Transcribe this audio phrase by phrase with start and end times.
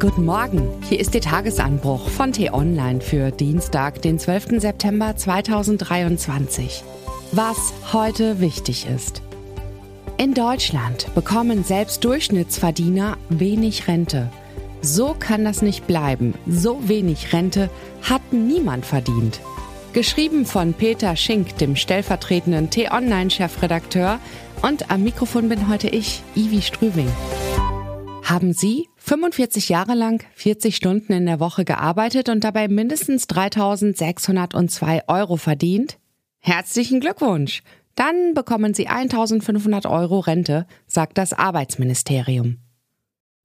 [0.00, 4.60] Guten Morgen, hier ist der Tagesanbruch von T-Online für Dienstag, den 12.
[4.60, 6.84] September 2023.
[7.32, 9.22] Was heute wichtig ist.
[10.16, 14.30] In Deutschland bekommen selbst Durchschnittsverdiener wenig Rente.
[14.82, 16.34] So kann das nicht bleiben.
[16.46, 17.68] So wenig Rente
[18.02, 19.40] hat niemand verdient.
[19.94, 24.20] Geschrieben von Peter Schink, dem stellvertretenden T-Online-Chefredakteur.
[24.62, 27.10] Und am Mikrofon bin heute ich, Ivi Strüving.
[28.22, 35.08] Haben Sie 45 Jahre lang 40 Stunden in der Woche gearbeitet und dabei mindestens 3602
[35.08, 35.98] Euro verdient?
[36.40, 37.62] Herzlichen Glückwunsch!
[37.94, 42.58] Dann bekommen Sie 1500 Euro Rente, sagt das Arbeitsministerium.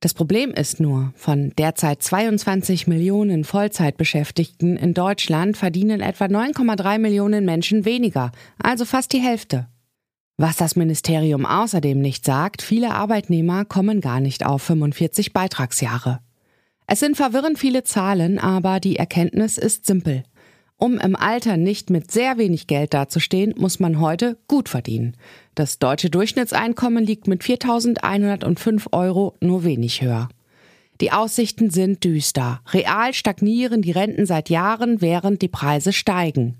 [0.00, 7.44] Das Problem ist nur, von derzeit 22 Millionen Vollzeitbeschäftigten in Deutschland verdienen etwa 9,3 Millionen
[7.44, 9.68] Menschen weniger, also fast die Hälfte.
[10.42, 16.20] Was das Ministerium außerdem nicht sagt, viele Arbeitnehmer kommen gar nicht auf 45 Beitragsjahre.
[16.86, 20.22] Es sind verwirrend viele Zahlen, aber die Erkenntnis ist simpel.
[20.78, 25.14] Um im Alter nicht mit sehr wenig Geld dazustehen, muss man heute gut verdienen.
[25.54, 30.30] Das deutsche Durchschnittseinkommen liegt mit 4.105 Euro nur wenig höher.
[31.02, 32.62] Die Aussichten sind düster.
[32.72, 36.56] Real stagnieren die Renten seit Jahren, während die Preise steigen.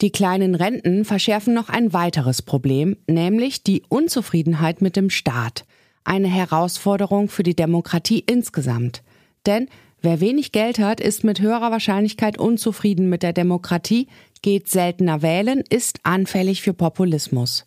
[0.00, 5.66] Die kleinen Renten verschärfen noch ein weiteres Problem, nämlich die Unzufriedenheit mit dem Staat.
[6.04, 9.02] Eine Herausforderung für die Demokratie insgesamt.
[9.44, 9.68] Denn
[10.00, 14.08] wer wenig Geld hat, ist mit höherer Wahrscheinlichkeit unzufrieden mit der Demokratie,
[14.40, 17.66] geht seltener wählen, ist anfällig für Populismus.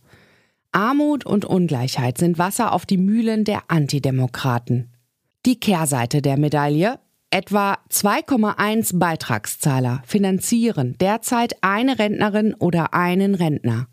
[0.72, 4.90] Armut und Ungleichheit sind Wasser auf die Mühlen der Antidemokraten.
[5.46, 6.98] Die Kehrseite der Medaille
[7.34, 13.88] Etwa 2,1 Beitragszahler finanzieren derzeit eine Rentnerin oder einen Rentner.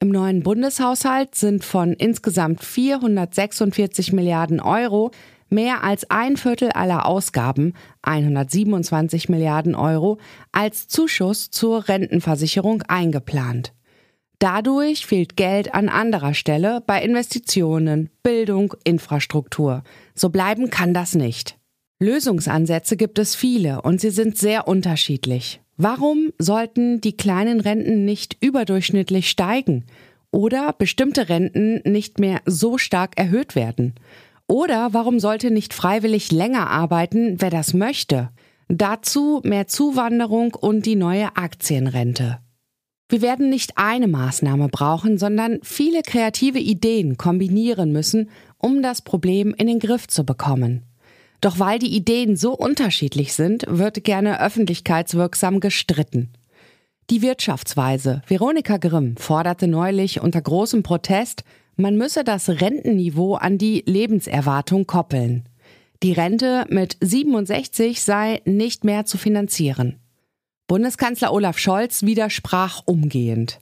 [0.00, 5.12] Im neuen Bundeshaushalt sind von insgesamt 446 Milliarden Euro
[5.48, 10.18] mehr als ein Viertel aller Ausgaben, 127 Milliarden Euro,
[10.52, 13.72] als Zuschuss zur Rentenversicherung eingeplant.
[14.40, 19.84] Dadurch fehlt Geld an anderer Stelle bei Investitionen, Bildung, Infrastruktur.
[20.14, 21.57] So bleiben kann das nicht.
[22.00, 25.60] Lösungsansätze gibt es viele und sie sind sehr unterschiedlich.
[25.76, 29.84] Warum sollten die kleinen Renten nicht überdurchschnittlich steigen
[30.30, 33.94] oder bestimmte Renten nicht mehr so stark erhöht werden?
[34.46, 38.30] Oder warum sollte nicht freiwillig länger arbeiten, wer das möchte?
[38.68, 42.38] Dazu mehr Zuwanderung und die neue Aktienrente.
[43.08, 49.54] Wir werden nicht eine Maßnahme brauchen, sondern viele kreative Ideen kombinieren müssen, um das Problem
[49.56, 50.87] in den Griff zu bekommen.
[51.40, 56.30] Doch weil die Ideen so unterschiedlich sind, wird gerne öffentlichkeitswirksam gestritten.
[57.10, 61.44] Die Wirtschaftsweise Veronika Grimm forderte neulich unter großem Protest,
[61.76, 65.48] man müsse das Rentenniveau an die Lebenserwartung koppeln.
[66.02, 69.96] Die Rente mit 67 sei nicht mehr zu finanzieren.
[70.66, 73.60] Bundeskanzler Olaf Scholz widersprach umgehend.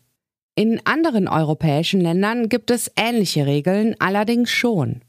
[0.55, 5.03] In anderen europäischen Ländern gibt es ähnliche Regeln allerdings schon.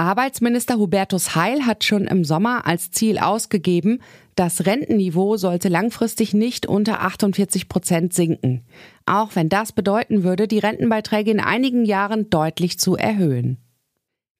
[0.00, 4.00] Arbeitsminister Hubertus Heil hat schon im Sommer als Ziel ausgegeben,
[4.34, 8.64] das Rentenniveau sollte langfristig nicht unter 48 Prozent sinken,
[9.04, 13.58] auch wenn das bedeuten würde, die Rentenbeiträge in einigen Jahren deutlich zu erhöhen.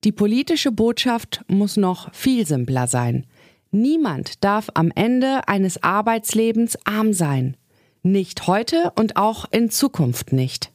[0.02, 3.26] Die politische Botschaft muss noch viel simpler sein.
[3.70, 7.54] Niemand darf am Ende eines Arbeitslebens arm sein.
[8.02, 10.69] Nicht heute und auch in Zukunft nicht.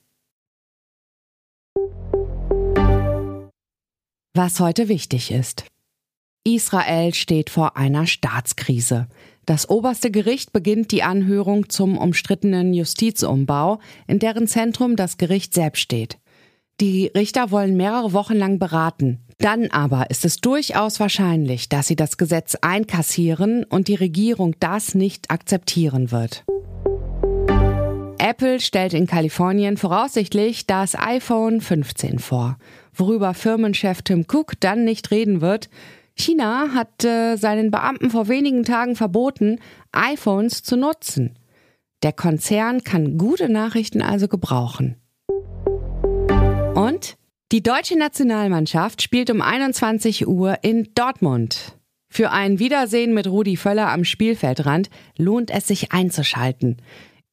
[4.38, 5.63] Was heute wichtig ist.
[6.44, 9.07] Israel steht vor einer Staatskrise.
[9.46, 15.79] Das oberste Gericht beginnt die Anhörung zum umstrittenen Justizumbau, in deren Zentrum das Gericht selbst
[15.79, 16.18] steht.
[16.81, 19.22] Die Richter wollen mehrere Wochen lang beraten.
[19.38, 24.96] Dann aber ist es durchaus wahrscheinlich, dass sie das Gesetz einkassieren und die Regierung das
[24.96, 26.44] nicht akzeptieren wird.
[28.35, 32.57] Apple stellt in Kalifornien voraussichtlich das iPhone 15 vor.
[32.94, 35.69] Worüber Firmenchef Tim Cook dann nicht reden wird,
[36.16, 39.59] China hat äh, seinen Beamten vor wenigen Tagen verboten,
[39.93, 41.40] iPhones zu nutzen.
[42.03, 44.97] Der Konzern kann gute Nachrichten also gebrauchen.
[46.76, 47.16] Und
[47.53, 51.78] die deutsche Nationalmannschaft spielt um 21 Uhr in Dortmund.
[52.09, 56.81] Für ein Wiedersehen mit Rudi Völler am Spielfeldrand lohnt es sich einzuschalten.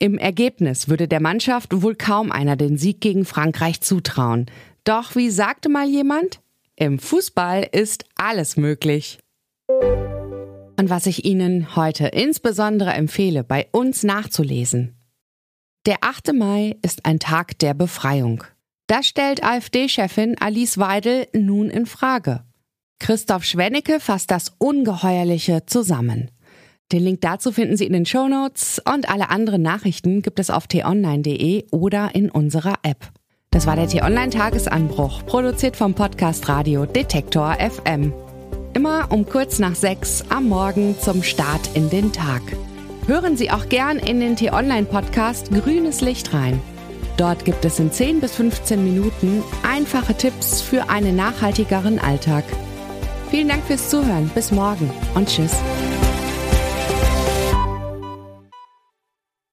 [0.03, 4.47] Im Ergebnis würde der Mannschaft wohl kaum einer den Sieg gegen Frankreich zutrauen.
[4.83, 6.41] Doch wie sagte mal jemand,
[6.75, 9.21] im Fußball ist alles möglich.
[9.69, 14.97] Und was ich Ihnen heute insbesondere empfehle, bei uns nachzulesen.
[15.87, 16.33] Der 8.
[16.33, 18.43] Mai ist ein Tag der Befreiung.
[18.89, 22.43] Das stellt AfD-Chefin Alice Weidel nun in Frage.
[22.99, 26.33] Christoph Schwennecke fasst das Ungeheuerliche zusammen.
[26.93, 30.51] Den Link dazu finden Sie in den Show Notes und alle anderen Nachrichten gibt es
[30.51, 33.09] auf t-online.de oder in unserer App.
[33.51, 38.13] Das war der T-Online Tagesanbruch, produziert vom Podcast Radio Detektor FM.
[38.75, 42.43] Immer um kurz nach sechs am Morgen zum Start in den Tag.
[43.07, 46.61] Hören Sie auch gern in den T-Online Podcast Grünes Licht rein.
[47.17, 52.45] Dort gibt es in 10 bis 15 Minuten einfache Tipps für einen nachhaltigeren Alltag.
[53.31, 54.31] Vielen Dank fürs Zuhören.
[54.35, 55.57] Bis morgen und tschüss.